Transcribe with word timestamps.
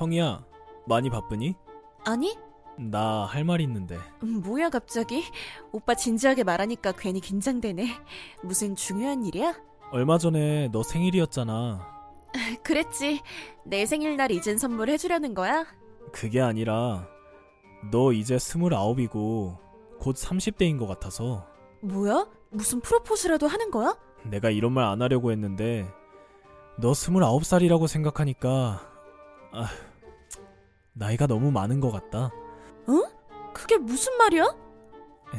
성희야, 0.00 0.44
많이 0.86 1.08
바쁘니? 1.08 1.54
아니? 2.04 2.36
나 2.78 3.24
할 3.24 3.44
말 3.44 3.62
있는데. 3.62 3.96
음, 4.22 4.42
뭐야 4.42 4.68
갑자기? 4.68 5.24
오빠 5.72 5.94
진지하게 5.94 6.44
말하니까 6.44 6.92
괜히 6.92 7.20
긴장되네. 7.20 7.88
무슨 8.42 8.76
중요한 8.76 9.24
일이야? 9.24 9.54
얼마 9.92 10.18
전에 10.18 10.68
너 10.70 10.82
생일이었잖아. 10.82 11.80
그랬지. 12.62 13.22
내 13.64 13.86
생일날 13.86 14.30
잊은 14.32 14.58
선물 14.58 14.90
해주려는 14.90 15.32
거야? 15.32 15.64
그게 16.12 16.42
아니라 16.42 17.08
너 17.90 18.12
이제 18.12 18.38
스물아홉이고 18.38 19.58
곧 19.98 20.14
30대인 20.16 20.78
것 20.78 20.86
같아서 20.86 21.46
뭐야? 21.80 22.26
무슨 22.50 22.80
프로포즈라도 22.80 23.46
하는 23.48 23.70
거야? 23.70 23.96
내가 24.24 24.50
이런 24.50 24.72
말 24.72 24.84
안 24.84 25.00
하려고 25.00 25.32
했는데 25.32 25.90
너 26.78 26.92
스물아홉 26.92 27.46
살이라고 27.46 27.86
생각하니까 27.86 28.92
아, 29.52 29.68
나이가 30.98 31.26
너무 31.26 31.50
많은 31.50 31.80
것 31.80 31.90
같다. 31.90 32.30
그게 33.52 33.76
무슨 33.78 34.16
말이야? 34.16 34.54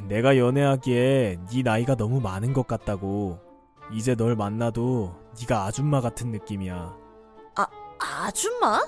내가 0.08 0.38
연애하기에 0.38 1.40
네 1.50 1.64
나이가 1.64 1.96
너무 1.96 2.20
많은 2.20 2.54
것 2.54 2.68
같다고. 2.68 3.40
이제 3.92 4.16
널 4.16 4.36
만나도 4.36 5.16
네가 5.40 5.66
아줌마 5.66 6.02
같은 6.02 6.32
느낌이야. 6.32 6.96
아줌마? 8.00 8.80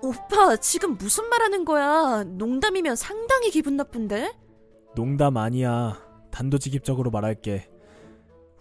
오빠 0.00 0.56
지금 0.56 0.96
무슨 0.96 1.28
말 1.28 1.42
하는 1.42 1.64
거야? 1.64 2.24
농담이면 2.24 2.96
상당히 2.96 3.50
기분 3.50 3.76
나쁜데? 3.76 4.32
농담 4.94 5.36
아니야. 5.36 6.00
단도직입적으로 6.30 7.10
말할게. 7.10 7.68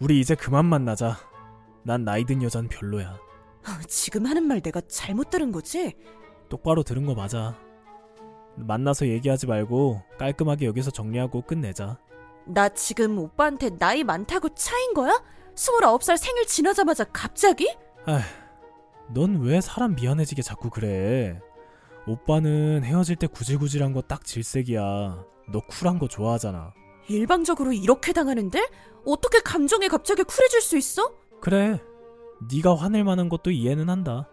우리 0.02 0.20
이제 0.20 0.36
그만 0.36 0.66
만나자. 0.66 1.18
난 1.84 2.04
나이 2.04 2.26
든 2.26 2.42
여잔 2.44 2.68
별로야. 2.68 3.18
아, 3.66 3.82
지금 3.88 4.26
하는 4.26 4.44
말 4.44 4.62
내가 4.62 4.82
잘못 4.88 5.30
들은 5.30 5.52
거지? 5.52 5.96
똑바로 6.50 6.84
들은 6.84 7.06
거 7.06 7.14
맞아. 7.16 7.56
만나서 8.56 9.08
얘기하지 9.08 9.48
말고 9.48 10.02
깔끔하게 10.18 10.66
여기서 10.66 10.92
정리하고 10.92 11.42
끝내자. 11.44 11.98
나 12.46 12.70
지금 12.70 13.18
오빠한테 13.20 13.78
나이 13.78 14.04
많다고 14.04 14.50
차인 14.56 14.94
거야? 14.94 15.22
29살 15.56 16.18
생일 16.18 16.46
지나자마자 16.46 17.04
갑자기? 17.06 17.76
넌 19.14 19.42
왜 19.42 19.62
사람 19.62 19.96
미안해지게 19.96 20.42
자꾸 20.42 20.70
그래? 20.70 21.40
오빠는 22.08 22.84
헤어질 22.84 23.18
때 23.18 23.28
구질구질한 23.28 23.92
거 23.94 24.02
딱 24.02 24.24
질색이야. 24.26 24.82
너 25.52 25.60
쿨한 25.70 26.00
거 26.00 26.08
좋아하잖아. 26.08 26.74
일방적으로 27.10 27.74
이렇게 27.74 28.12
당하는데? 28.14 28.68
어떻게 29.06 29.40
감정에 29.40 29.88
갑자기 29.88 30.24
쿨해질 30.24 30.62
수 30.62 30.78
있어? 30.78 31.12
그래. 31.42 31.82
네가 32.52 32.76
화낼 32.76 33.04
만한 33.04 33.30
것도 33.30 33.52
이해는 33.52 33.90
한다. 33.90 34.30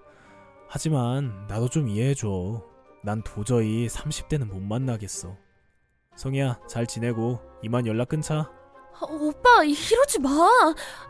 하지만 0.68 1.46
나도 1.46 1.68
좀 1.68 1.88
이해해줘. 1.88 2.62
난 3.02 3.22
도저히 3.22 3.86
30대는 3.86 4.46
못 4.46 4.60
만나겠어. 4.60 5.36
성희야, 6.16 6.60
잘 6.68 6.86
지내고 6.86 7.40
이만 7.62 7.86
연락 7.86 8.08
끊자. 8.08 8.50
아, 8.94 9.06
오빠 9.08 9.64
이러지 9.64 10.20
마. 10.20 10.30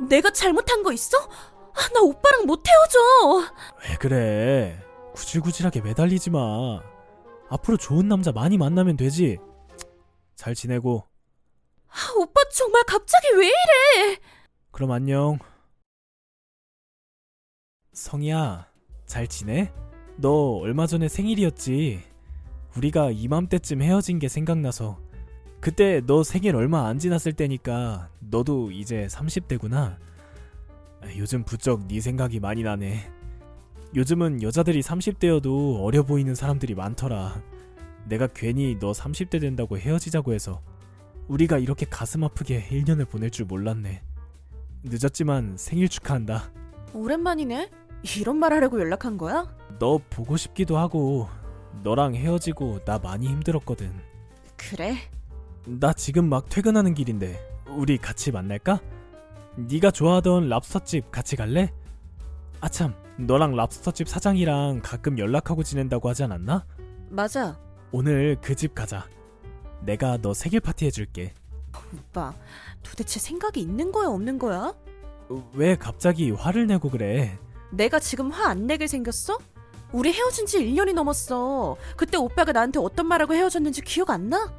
내가 0.08 0.30
잘못한 0.30 0.82
거 0.82 0.92
있어? 0.92 1.16
아, 1.18 1.88
나 1.92 2.00
오빠랑 2.00 2.46
못 2.46 2.62
헤어져. 2.66 3.50
왜 3.88 3.96
그래? 3.96 4.82
구질구질하게 5.14 5.82
매달리지 5.82 6.30
마. 6.30 6.80
앞으로 7.50 7.76
좋은 7.76 8.08
남자 8.08 8.32
많이 8.32 8.56
만나면 8.58 8.96
되지. 8.96 9.38
잘 10.34 10.54
지내고. 10.54 11.06
아, 11.88 11.96
오빠 12.16 12.40
정말 12.52 12.82
갑자기 12.84 13.28
왜 13.36 13.46
이래? 13.46 14.18
그럼 14.72 14.90
안녕. 14.90 15.38
성희야, 17.92 18.68
잘 19.06 19.26
지내? 19.26 19.72
너 20.16 20.58
얼마 20.58 20.86
전에 20.86 21.08
생일이었지? 21.08 22.02
우리가 22.76 23.10
이맘때쯤 23.10 23.82
헤어진 23.82 24.18
게 24.18 24.28
생각나서. 24.28 24.98
그때 25.60 26.02
너 26.06 26.22
생일 26.22 26.56
얼마 26.56 26.88
안 26.88 26.98
지났을 26.98 27.32
때니까 27.32 28.10
너도 28.20 28.70
이제 28.70 29.06
30대구나. 29.10 29.96
요즘 31.16 31.44
부쩍 31.44 31.86
네 31.86 32.00
생각이 32.00 32.40
많이 32.40 32.62
나네. 32.62 33.10
요즘은 33.94 34.42
여자들이 34.42 34.80
30대여도 34.80 35.82
어려 35.82 36.02
보이는 36.02 36.34
사람들이 36.34 36.74
많더라. 36.74 37.40
내가 38.06 38.26
괜히 38.26 38.78
너 38.78 38.92
30대 38.92 39.40
된다고 39.40 39.78
헤어지자고 39.78 40.34
해서 40.34 40.60
우리가 41.28 41.58
이렇게 41.58 41.86
가슴 41.88 42.24
아프게 42.24 42.66
1년을 42.70 43.08
보낼 43.08 43.30
줄 43.30 43.46
몰랐네. 43.46 44.02
늦었지만 44.82 45.56
생일 45.56 45.88
축하한다. 45.88 46.52
오랜만이네. 46.92 47.70
이런 48.18 48.36
말 48.36 48.52
하려고 48.52 48.80
연락한 48.80 49.16
거야? 49.16 49.46
너 49.78 49.98
보고 50.10 50.36
싶기도 50.36 50.76
하고 50.78 51.28
너랑 51.82 52.14
헤어지고 52.14 52.84
나 52.84 52.98
많이 52.98 53.26
힘들었거든. 53.28 53.92
그래. 54.56 54.96
나 55.66 55.92
지금 55.92 56.28
막 56.28 56.48
퇴근하는 56.48 56.94
길인데 56.94 57.38
우리 57.68 57.96
같이 57.98 58.30
만날까? 58.30 58.80
네가 59.56 59.90
좋아하던 59.90 60.48
랍스터집 60.48 61.10
같이 61.10 61.36
갈래? 61.36 61.72
아참, 62.60 62.94
너랑 63.18 63.56
랍스터집 63.56 64.08
사장이랑 64.08 64.80
가끔 64.82 65.18
연락하고 65.18 65.62
지낸다고 65.62 66.08
하지 66.08 66.24
않았나? 66.24 66.66
맞아. 67.08 67.58
오늘 67.92 68.36
그 68.40 68.54
집 68.54 68.74
가자. 68.74 69.06
내가 69.82 70.16
너 70.18 70.34
생일 70.34 70.60
파티 70.60 70.86
해줄게. 70.86 71.32
오빠, 71.92 72.34
도대체 72.82 73.20
생각이 73.20 73.60
있는 73.60 73.92
거야, 73.92 74.08
없는 74.08 74.38
거야? 74.38 74.74
왜 75.54 75.76
갑자기 75.76 76.30
화를 76.30 76.66
내고 76.66 76.90
그래? 76.90 77.38
내가 77.76 77.98
지금 77.98 78.30
화 78.30 78.48
안 78.50 78.66
내게 78.66 78.86
생겼어? 78.86 79.38
우리 79.92 80.12
헤어진 80.12 80.46
지 80.46 80.58
1년이 80.58 80.92
넘었어. 80.94 81.76
그때 81.96 82.16
오빠가 82.16 82.52
나한테 82.52 82.78
어떤 82.80 83.06
말하고 83.06 83.34
헤어졌는지 83.34 83.82
기억 83.82 84.10
안 84.10 84.28
나? 84.28 84.52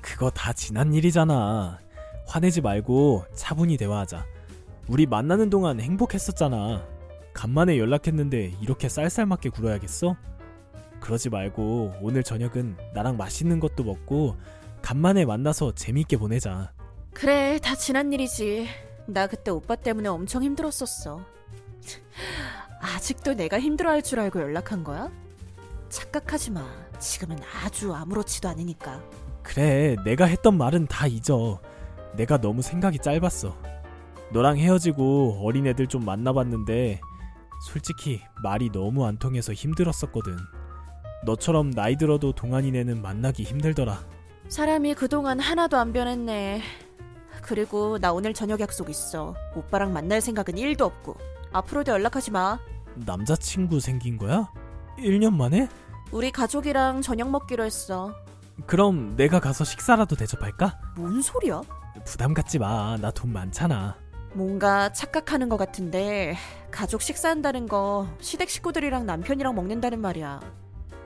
그거 0.00 0.30
다 0.30 0.52
지난 0.52 0.92
일이잖아. 0.92 1.78
화내지 2.26 2.60
말고 2.60 3.24
차분히 3.34 3.76
대화하자. 3.76 4.24
우리 4.88 5.06
만나는 5.06 5.50
동안 5.50 5.80
행복했었잖아. 5.80 6.86
간만에 7.34 7.78
연락했는데 7.78 8.56
이렇게 8.60 8.88
쌀쌀맞게 8.88 9.50
굴어야겠어? 9.50 10.16
그러지 11.00 11.30
말고 11.30 11.94
오늘 12.00 12.22
저녁은 12.22 12.76
나랑 12.94 13.16
맛있는 13.16 13.60
것도 13.60 13.84
먹고 13.84 14.36
간만에 14.82 15.24
만나서 15.24 15.74
재미있게 15.74 16.16
보내자. 16.16 16.72
그래, 17.14 17.58
다 17.62 17.74
지난 17.74 18.12
일이지. 18.12 18.68
나 19.06 19.26
그때 19.26 19.50
오빠 19.50 19.74
때문에 19.74 20.08
엄청 20.08 20.42
힘들었었어. 20.42 21.20
아직도 22.82 23.34
내가 23.34 23.60
힘들어할 23.60 24.02
줄 24.02 24.18
알고 24.20 24.40
연락한 24.40 24.82
거야? 24.84 25.10
착각하지 25.88 26.50
마. 26.50 26.66
지금은 26.98 27.38
아주 27.64 27.94
아무렇지도 27.94 28.48
않으니까. 28.48 29.00
그래, 29.42 29.96
내가 30.04 30.24
했던 30.26 30.58
말은 30.58 30.86
다 30.88 31.06
잊어. 31.06 31.60
내가 32.16 32.38
너무 32.40 32.60
생각이 32.60 32.98
짧았어. 32.98 33.56
너랑 34.32 34.58
헤어지고 34.58 35.40
어린애들 35.44 35.86
좀 35.86 36.04
만나봤는데 36.04 37.00
솔직히 37.68 38.20
말이 38.42 38.70
너무 38.72 39.06
안 39.06 39.18
통해서 39.18 39.52
힘들었었거든. 39.52 40.36
너처럼 41.24 41.70
나이 41.70 41.96
들어도 41.96 42.32
동안이네는 42.32 43.00
만나기 43.00 43.44
힘들더라. 43.44 44.00
사람이 44.48 44.94
그동안 44.94 45.38
하나도 45.38 45.76
안 45.76 45.92
변했네. 45.92 46.62
그리고 47.42 47.98
나 47.98 48.12
오늘 48.12 48.34
저녁 48.34 48.60
약속 48.60 48.90
있어. 48.90 49.34
오빠랑 49.54 49.92
만날 49.92 50.20
생각은 50.20 50.54
1도 50.54 50.82
없고. 50.82 51.16
앞으로도 51.52 51.92
연락하지 51.92 52.30
마. 52.30 52.58
남자친구 52.94 53.80
생긴 53.80 54.16
거야? 54.18 54.50
1년 54.98 55.34
만에? 55.34 55.68
우리 56.10 56.30
가족이랑 56.30 57.00
저녁 57.02 57.30
먹기로 57.30 57.64
했어. 57.64 58.14
그럼 58.66 59.16
내가 59.16 59.40
가서 59.40 59.64
식사라도 59.64 60.14
대접할까? 60.16 60.78
뭔 60.96 61.22
소리야? 61.22 61.62
부담 62.04 62.34
갖지 62.34 62.58
마. 62.58 62.96
나 63.00 63.10
돈 63.10 63.32
많잖아. 63.32 63.96
뭔가 64.34 64.90
착각하는 64.92 65.48
것 65.50 65.56
같은데 65.58 66.36
가족 66.70 67.02
식사한다는 67.02 67.68
거 67.68 68.06
시댁 68.20 68.48
식구들이랑 68.48 69.04
남편이랑 69.04 69.54
먹는다는 69.54 70.00
말이야. 70.00 70.40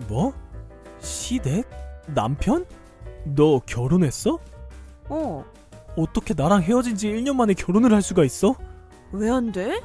뭐? 0.08 0.32
시댁? 1.00 1.69
남편? 2.08 2.64
너 3.25 3.58
결혼했어? 3.66 4.38
어, 5.08 5.44
어떻게 5.96 6.34
나랑 6.34 6.62
헤어진 6.62 6.96
지 6.96 7.08
1년 7.08 7.34
만에 7.34 7.54
결혼을 7.54 7.92
할 7.92 8.02
수가 8.02 8.25
있어? 8.25 8.54
왜 9.12 9.31
안 9.31 9.53
돼? 9.53 9.81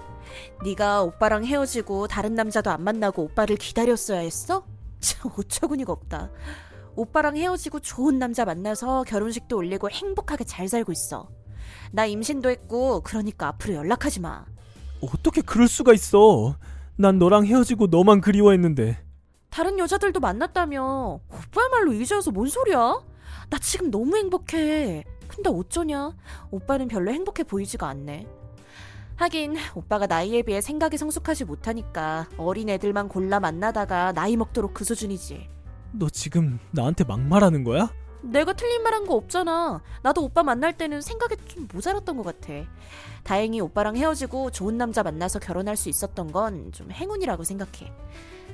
네가 0.63 1.03
오빠랑 1.03 1.45
헤어지고 1.45 2.07
다른 2.07 2.35
남자도 2.35 2.69
안 2.69 2.83
만나고 2.83 3.23
오빠를 3.23 3.55
기다렸어야 3.57 4.19
했어? 4.19 4.65
참 4.99 5.31
어처구니가 5.37 5.91
없다. 5.91 6.29
오빠랑 6.95 7.37
헤어지고 7.37 7.79
좋은 7.79 8.19
남자 8.19 8.45
만나서 8.45 9.03
결혼식도 9.03 9.55
올리고 9.57 9.89
행복하게 9.89 10.43
잘 10.43 10.67
살고 10.67 10.91
있어. 10.91 11.29
나 11.91 12.05
임신도 12.05 12.49
했고 12.49 13.01
그러니까 13.01 13.47
앞으로 13.49 13.75
연락하지 13.75 14.19
마. 14.19 14.45
어떻게 15.01 15.41
그럴 15.41 15.67
수가 15.67 15.93
있어? 15.93 16.55
난 16.97 17.17
너랑 17.17 17.45
헤어지고 17.45 17.87
너만 17.87 18.21
그리워했는데. 18.21 19.03
다른 19.49 19.79
여자들도 19.79 20.19
만났다며 20.19 21.19
오빠야말로 21.29 21.93
이제 21.93 22.15
와서 22.15 22.31
뭔 22.31 22.47
소리야? 22.47 23.01
나 23.49 23.57
지금 23.59 23.89
너무 23.91 24.15
행복해. 24.17 25.03
근데 25.27 25.49
어쩌냐? 25.49 26.15
오빠는 26.51 26.87
별로 26.87 27.11
행복해 27.11 27.43
보이지가 27.43 27.87
않네. 27.87 28.27
하긴 29.15 29.55
오빠가 29.75 30.07
나이에 30.07 30.41
비해 30.41 30.61
생각이 30.61 30.97
성숙하지 30.97 31.45
못하니까 31.45 32.27
어린 32.37 32.69
애들만 32.69 33.07
골라 33.07 33.39
만나다가 33.39 34.11
나이 34.13 34.35
먹도록 34.35 34.73
그 34.73 34.83
수준이지. 34.83 35.47
너 35.93 36.09
지금 36.09 36.59
나한테 36.71 37.03
막말하는 37.03 37.63
거야? 37.63 37.93
내가 38.23 38.53
틀린 38.53 38.81
말 38.83 38.93
한 38.93 39.05
거 39.05 39.15
없잖아. 39.15 39.81
나도 40.03 40.23
오빠 40.23 40.43
만날 40.43 40.77
때는 40.77 41.01
생각이 41.01 41.35
좀 41.47 41.67
모자랐던 41.73 42.17
것 42.17 42.23
같아. 42.23 42.53
다행히 43.23 43.59
오빠랑 43.61 43.95
헤어지고 43.95 44.51
좋은 44.51 44.77
남자 44.77 45.01
만나서 45.03 45.39
결혼할 45.39 45.75
수 45.75 45.89
있었던 45.89 46.31
건 46.31 46.71
좀 46.71 46.91
행운이라고 46.91 47.43
생각해. 47.43 47.91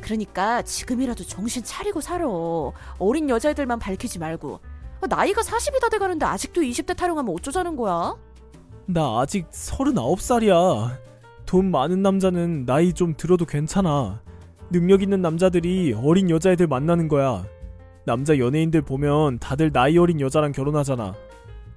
그러니까 0.01 0.61
지금이라도 0.61 1.23
정신 1.25 1.63
차리고 1.63 2.01
살아. 2.01 2.25
어린 2.99 3.29
여자애들만 3.29 3.79
밝히지 3.79 4.19
말고. 4.19 4.59
나이가 5.09 5.41
40이 5.41 5.79
다 5.79 5.89
돼가는데 5.89 6.25
아직도 6.25 6.61
20대 6.61 6.95
타령하면 6.95 7.33
어쩌자는 7.35 7.75
거야? 7.75 8.15
나 8.87 9.19
아직 9.19 9.49
39살이야. 9.51 10.97
돈 11.45 11.71
많은 11.71 12.01
남자는 12.01 12.65
나이 12.65 12.93
좀 12.93 13.13
들어도 13.15 13.45
괜찮아. 13.45 14.21
능력 14.69 15.01
있는 15.01 15.21
남자들이 15.21 15.93
어린 15.93 16.29
여자애들 16.29 16.67
만나는 16.67 17.07
거야. 17.07 17.45
남자 18.05 18.37
연예인들 18.37 18.81
보면 18.83 19.39
다들 19.39 19.71
나이 19.71 19.97
어린 19.97 20.21
여자랑 20.21 20.53
결혼하잖아. 20.53 21.15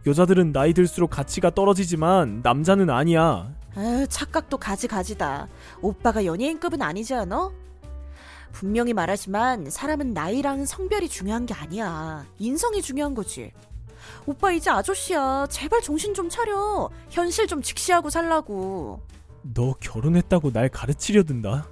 여자들은 0.06 0.52
나이 0.52 0.72
들수록 0.72 1.10
가치가 1.10 1.50
떨어지지만 1.50 2.40
남자는 2.42 2.88
아니야. 2.90 3.52
에휴, 3.76 4.06
착각도 4.08 4.58
가지가지다. 4.58 5.48
오빠가 5.82 6.24
연예인급은 6.24 6.80
아니지 6.80 7.14
않아? 7.14 7.50
분명히 8.52 8.92
말하지만 8.92 9.68
사람은 9.68 10.12
나이랑 10.12 10.64
성별이 10.64 11.08
중요한 11.08 11.46
게 11.46 11.54
아니야. 11.54 12.24
인성이 12.38 12.82
중요한 12.82 13.14
거지. 13.14 13.52
오빠 14.26 14.52
이제 14.52 14.70
아저씨야. 14.70 15.46
제발 15.50 15.80
정신 15.82 16.14
좀 16.14 16.28
차려. 16.28 16.90
현실 17.10 17.46
좀 17.46 17.62
직시하고 17.62 18.10
살라고. 18.10 19.00
너 19.42 19.74
결혼했다고 19.80 20.52
날 20.52 20.68
가르치려 20.68 21.22
든다. 21.24 21.68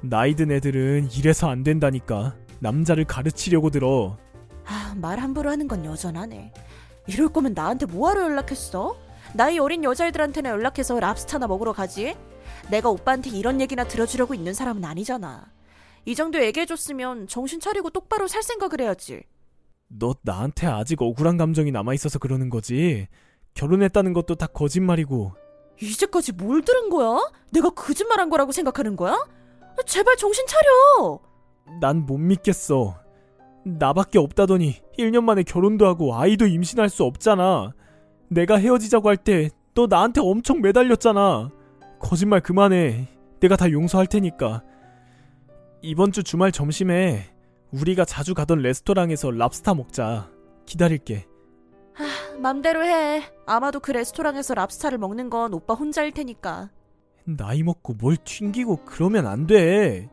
나이 0.00 0.34
든 0.34 0.50
애들은 0.50 1.10
이래서 1.12 1.48
안 1.48 1.62
된다니까. 1.62 2.34
남자를 2.58 3.04
가르치려고 3.04 3.70
들어. 3.70 4.16
아, 4.64 4.94
말 4.96 5.20
함부로 5.20 5.50
하는 5.50 5.68
건 5.68 5.84
여전하네. 5.84 6.52
이럴 7.06 7.28
거면 7.28 7.54
나한테 7.54 7.86
뭐하러 7.86 8.22
연락했어? 8.22 8.96
나이 9.34 9.58
어린 9.58 9.84
여자애들한테나 9.84 10.50
연락해서 10.50 10.98
랍스타나 10.98 11.46
먹으러 11.46 11.72
가지? 11.72 12.16
내가 12.70 12.88
오빠한테 12.90 13.30
이런 13.30 13.60
얘기나 13.60 13.84
들어주려고 13.84 14.34
있는 14.34 14.54
사람은 14.54 14.84
아니잖아. 14.84 15.46
이 16.04 16.14
정도 16.14 16.42
얘기해줬으면 16.42 17.28
정신 17.28 17.60
차리고 17.60 17.90
똑바로 17.90 18.26
살 18.28 18.42
생각을 18.42 18.80
해야지. 18.80 19.22
너 19.88 20.14
나한테 20.22 20.66
아직 20.66 21.00
억울한 21.02 21.36
감정이 21.36 21.70
남아있어서 21.72 22.18
그러는 22.18 22.50
거지. 22.50 23.06
결혼했다는 23.54 24.12
것도 24.12 24.34
다 24.34 24.46
거짓말이고. 24.46 25.32
이제까지 25.80 26.32
뭘 26.32 26.62
들은 26.62 26.88
거야? 26.90 27.18
내가 27.52 27.70
거짓말한 27.70 28.30
거라고 28.30 28.52
생각하는 28.52 28.96
거야? 28.96 29.26
제발 29.86 30.16
정신 30.16 30.44
차려! 30.46 31.20
난 31.80 32.06
못 32.06 32.18
믿겠어. 32.18 32.98
나밖에 33.64 34.18
없다더니 34.18 34.76
1년 34.98 35.24
만에 35.24 35.42
결혼도 35.42 35.86
하고 35.86 36.14
아이도 36.16 36.46
임신할 36.46 36.88
수 36.88 37.04
없잖아. 37.04 37.72
내가 38.28 38.56
헤어지자고 38.58 39.08
할 39.08 39.16
때 39.16 39.50
너 39.74 39.86
나한테 39.86 40.22
엄청 40.22 40.62
매달렸잖아. 40.62 41.50
거짓말 42.00 42.40
그만해. 42.40 43.08
내가 43.40 43.56
다 43.56 43.70
용서할 43.70 44.06
테니까. 44.06 44.62
이번 45.82 46.12
주 46.12 46.22
주말 46.22 46.50
점심에 46.50 47.26
우리가 47.72 48.04
자주 48.04 48.34
가던 48.34 48.60
레스토랑에서 48.60 49.30
랍스타 49.30 49.74
먹자. 49.74 50.30
기다릴게. 50.66 51.26
하, 51.94 52.38
맘대로 52.38 52.84
해. 52.84 53.22
아마도 53.46 53.80
그 53.80 53.92
레스토랑에서 53.92 54.54
랍스타를 54.54 54.98
먹는 54.98 55.30
건 55.30 55.54
오빠 55.54 55.74
혼자일 55.74 56.12
테니까. 56.12 56.70
나이 57.24 57.62
먹고 57.62 57.94
뭘 57.94 58.16
튕기고 58.16 58.84
그러면 58.84 59.26
안 59.26 59.46
돼. 59.46 60.08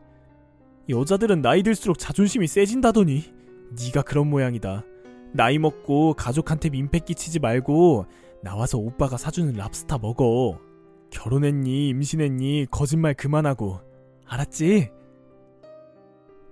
여자들은 0.88 1.42
나이 1.42 1.62
들수록 1.62 1.98
자존심이 1.98 2.46
세진다더니 2.46 3.32
네가 3.78 4.02
그런 4.02 4.28
모양이다. 4.28 4.84
나이 5.32 5.58
먹고 5.58 6.14
가족한테 6.14 6.70
민폐 6.70 6.98
끼치지 7.00 7.40
말고 7.40 8.06
나와서 8.42 8.78
오빠가 8.78 9.16
사주는 9.16 9.52
랍스타 9.54 9.98
먹어. 9.98 10.58
결혼했니 11.10 11.88
임신했니 11.88 12.66
거짓말 12.70 13.14
그만하고 13.14 13.80
알았지? 14.26 14.90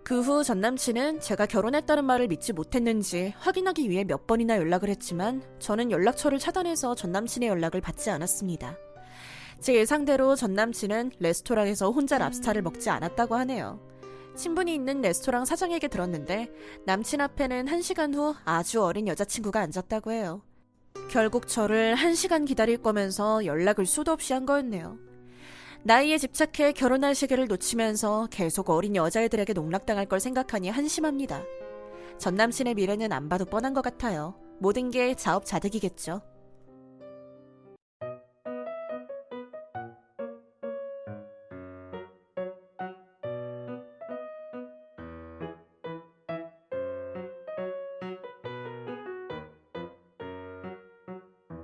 그 0.04 0.20
후 0.20 0.42
전 0.42 0.60
남친은 0.60 1.20
제가 1.20 1.46
결혼했다는 1.46 2.04
말을 2.04 2.26
믿지 2.28 2.52
못했는지 2.52 3.34
확인하기 3.38 3.88
위해 3.88 4.04
몇 4.04 4.26
번이나 4.26 4.56
연락을 4.56 4.88
했지만 4.88 5.42
저는 5.60 5.90
연락처를 5.90 6.38
차단해서 6.38 6.94
전 6.94 7.12
남친의 7.12 7.48
연락을 7.48 7.80
받지 7.80 8.10
않았습니다. 8.10 8.76
제 9.60 9.74
예상대로 9.74 10.34
전 10.34 10.54
남친은 10.54 11.12
레스토랑에서 11.20 11.90
혼자 11.92 12.18
랍스타를 12.18 12.62
먹지 12.62 12.90
않았다고 12.90 13.36
하네요. 13.36 13.80
친분이 14.34 14.74
있는 14.74 15.02
레스토랑 15.02 15.44
사장에게 15.44 15.86
들었는데 15.88 16.50
남친 16.84 17.20
앞에는 17.20 17.68
한 17.68 17.80
시간 17.80 18.12
후 18.14 18.34
아주 18.44 18.82
어린 18.82 19.06
여자친구가 19.06 19.60
앉았다고 19.60 20.10
해요. 20.10 20.42
결국 21.10 21.46
저를 21.46 21.94
한 21.94 22.14
시간 22.14 22.44
기다릴 22.44 22.78
거면서 22.78 23.44
연락을 23.44 23.86
수도 23.86 24.10
없이 24.12 24.32
한 24.32 24.46
거였네요. 24.46 24.98
나이에 25.84 26.16
집착해 26.16 26.72
결혼할 26.72 27.12
시기를 27.14 27.48
놓치면서 27.48 28.28
계속 28.30 28.70
어린 28.70 28.94
여자애들에게 28.94 29.52
농락당할 29.52 30.06
걸 30.06 30.20
생각하니 30.20 30.70
한심합니다. 30.70 31.42
전 32.18 32.36
남친의 32.36 32.74
미래는 32.74 33.12
안 33.12 33.28
봐도 33.28 33.44
뻔한 33.44 33.74
것 33.74 33.82
같아요. 33.82 34.36
모든 34.60 34.92
게 34.92 35.16
자업자득이겠죠. 35.16 36.22